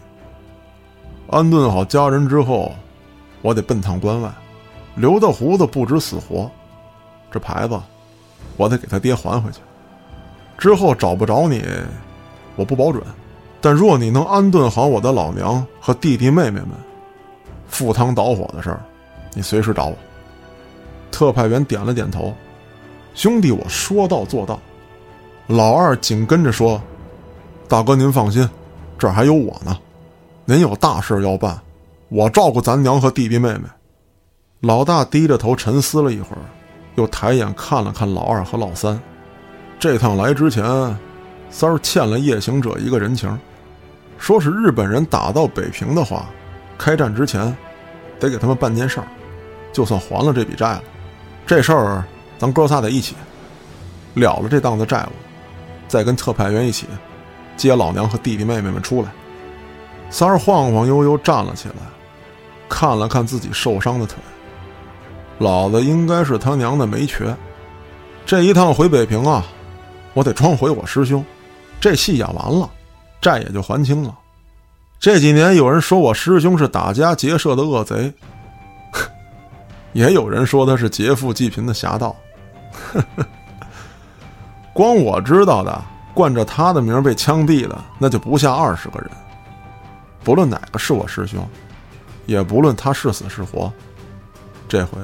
[1.30, 2.72] 安顿好家人之后，
[3.42, 4.28] 我得奔趟关外。
[4.96, 6.50] 刘大胡子不知死活，
[7.30, 7.80] 这牌子
[8.56, 9.60] 我得给他爹还回去。
[10.58, 11.64] 之后找不着你，
[12.56, 13.00] 我不保准。
[13.60, 16.70] 但若你能安顿好我的老娘和弟弟妹妹们，
[17.68, 18.82] 赴汤蹈火的事儿，
[19.32, 19.96] 你随时找我。
[21.10, 22.34] 特派员点了点头，
[23.14, 24.60] 兄弟，我说到做到。
[25.46, 26.80] 老二紧跟着说
[27.66, 28.48] ：“大哥，您放心，
[28.98, 29.76] 这儿还有我呢。
[30.44, 31.58] 您有大事要办，
[32.08, 33.62] 我照顾咱娘和弟弟妹妹。”
[34.60, 36.42] 老大低着头沉思了一会儿，
[36.96, 39.00] 又抬眼看了看老二和老三。
[39.78, 40.64] 这趟来之前，
[41.48, 43.38] 三儿欠了夜行者一个人情，
[44.18, 46.26] 说是日本人打到北平的话，
[46.76, 47.56] 开战之前
[48.18, 49.06] 得给他们办件事儿，
[49.72, 50.82] 就算还了这笔债了。
[51.48, 52.04] 这事儿
[52.38, 53.16] 咱哥仨得一起
[54.12, 55.12] 了了这档子债务。
[55.88, 56.86] 再跟特派员一起
[57.56, 59.08] 接老娘和弟弟妹妹们出来。
[60.10, 61.76] 三儿晃晃悠悠站了起来，
[62.68, 64.18] 看了看自己受伤的腿。
[65.38, 67.34] 老子应该是他娘的没瘸。
[68.26, 69.42] 这一趟回北平啊，
[70.12, 71.24] 我得装回我师兄。
[71.80, 72.68] 这戏演完了，
[73.22, 74.14] 债也就还清了。
[75.00, 78.12] 这几年有人说我师兄是打家劫舍的恶贼，
[79.92, 82.14] 也有人说他是劫富济贫的侠盗。
[82.92, 83.26] 呵呵。
[84.72, 85.84] 光我知道的，
[86.14, 89.10] 冠着他的名被枪毙的，那就不下二十个人。
[90.22, 91.44] 不论哪个是我师兄，
[92.26, 93.72] 也不论他是死是活，
[94.68, 94.98] 这回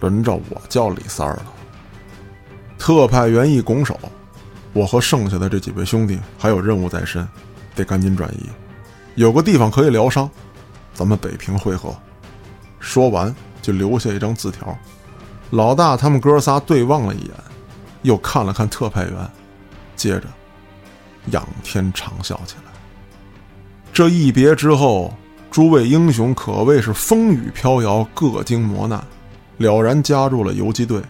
[0.00, 1.46] 轮着我叫李三儿了。
[2.78, 3.98] 特派员一拱手，
[4.72, 7.28] 我和剩下的这几位兄弟还有任务在身，
[7.74, 8.48] 得赶紧转移。
[9.16, 10.30] 有个地方可以疗伤，
[10.94, 11.94] 咱们北平会合。
[12.78, 14.76] 说完，就留下一张字条。
[15.50, 17.30] 老大他们哥仨对望了一眼。
[18.02, 19.30] 又看了看特派员，
[19.94, 20.22] 接着
[21.32, 22.72] 仰天长啸起来。
[23.92, 25.12] 这一别之后，
[25.50, 29.04] 诸位英雄可谓是风雨飘摇，各经磨难，
[29.58, 31.02] 了然加入了游击队。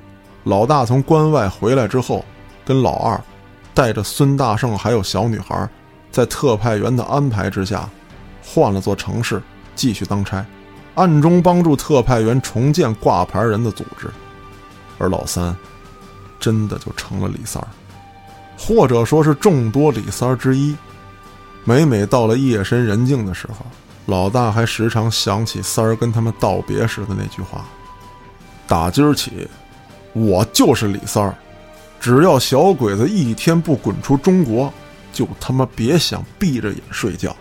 [0.43, 2.25] 老大从关外回来之后，
[2.65, 3.23] 跟老二
[3.73, 5.69] 带着孙大圣还有小女孩，
[6.11, 7.89] 在特派员的安排之下，
[8.45, 9.41] 换了座城市
[9.77, 10.45] 继续当差，
[11.01, 14.09] 暗中帮助特派员重建挂牌人的组织。
[14.99, 15.57] 而老三。
[16.39, 17.69] 真的就成了李三儿，
[18.59, 20.75] 或者说是众多李三儿之一。
[21.65, 23.67] 每每到了夜深人静的时候，
[24.07, 27.67] 老大还时常想起三儿跟他们道别时的那句话
[28.67, 29.47] ：“打今儿起，
[30.15, 31.37] 我就是李三儿，
[32.01, 34.73] 只要小鬼子一天不滚出中国，
[35.13, 37.37] 就他妈别想闭着眼睡觉。”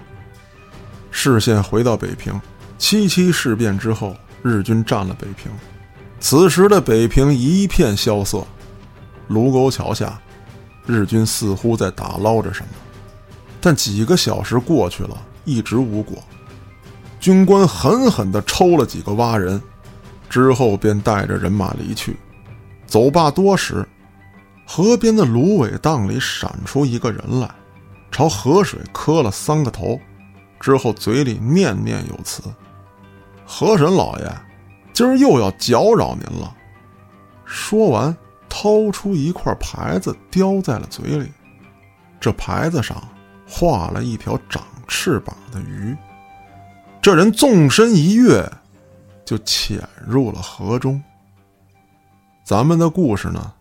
[1.09, 2.37] 视线回到北平，
[2.79, 5.51] 七七事变之后，日军占了北平，
[6.19, 8.43] 此时的北平一片萧瑟。
[9.27, 10.19] 卢沟桥下，
[10.87, 12.69] 日军似乎在打捞着什么，
[13.61, 16.17] 但几个小时过去了，一直无果。
[17.19, 19.61] 军官狠狠地抽了几个蛙人，
[20.29, 22.15] 之后便带着人马离去。
[22.87, 23.87] 走罢多时，
[24.65, 27.53] 河边的芦苇荡里闪出一个人来，
[28.09, 29.99] 朝河水磕了三个头，
[30.61, 32.41] 之后嘴里念念有词
[33.51, 34.31] ：“河神老爷，
[34.93, 36.55] 今儿又要搅扰您了。”
[37.43, 38.15] 说完。
[38.51, 41.31] 掏出一块牌子，叼在了嘴里。
[42.19, 42.97] 这牌子上
[43.47, 45.95] 画了一条长翅膀的鱼。
[46.99, 48.43] 这人纵身一跃，
[49.23, 50.99] 就潜入了河中。
[52.43, 53.53] 咱们的故事呢，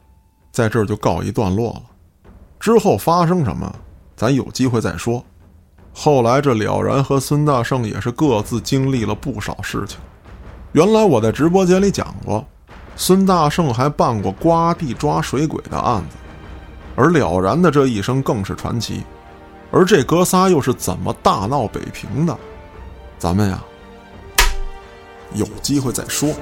[0.51, 1.83] 在这儿就告一段落了。
[2.59, 3.71] 之后发生什么，
[4.17, 5.23] 咱有机会再说。
[6.01, 9.99] 后来这了然和孙大圣也是各自经历了不少事情。
[10.71, 12.47] 原来我在直播间里讲过，
[12.95, 16.17] 孙大圣还办过刮地抓水鬼的案子，
[16.95, 19.03] 而了然的这一生更是传奇。
[19.73, 22.39] 而这哥仨又是怎么大闹北平的？
[23.19, 23.61] 咱们呀，
[25.35, 26.33] 有机会再说。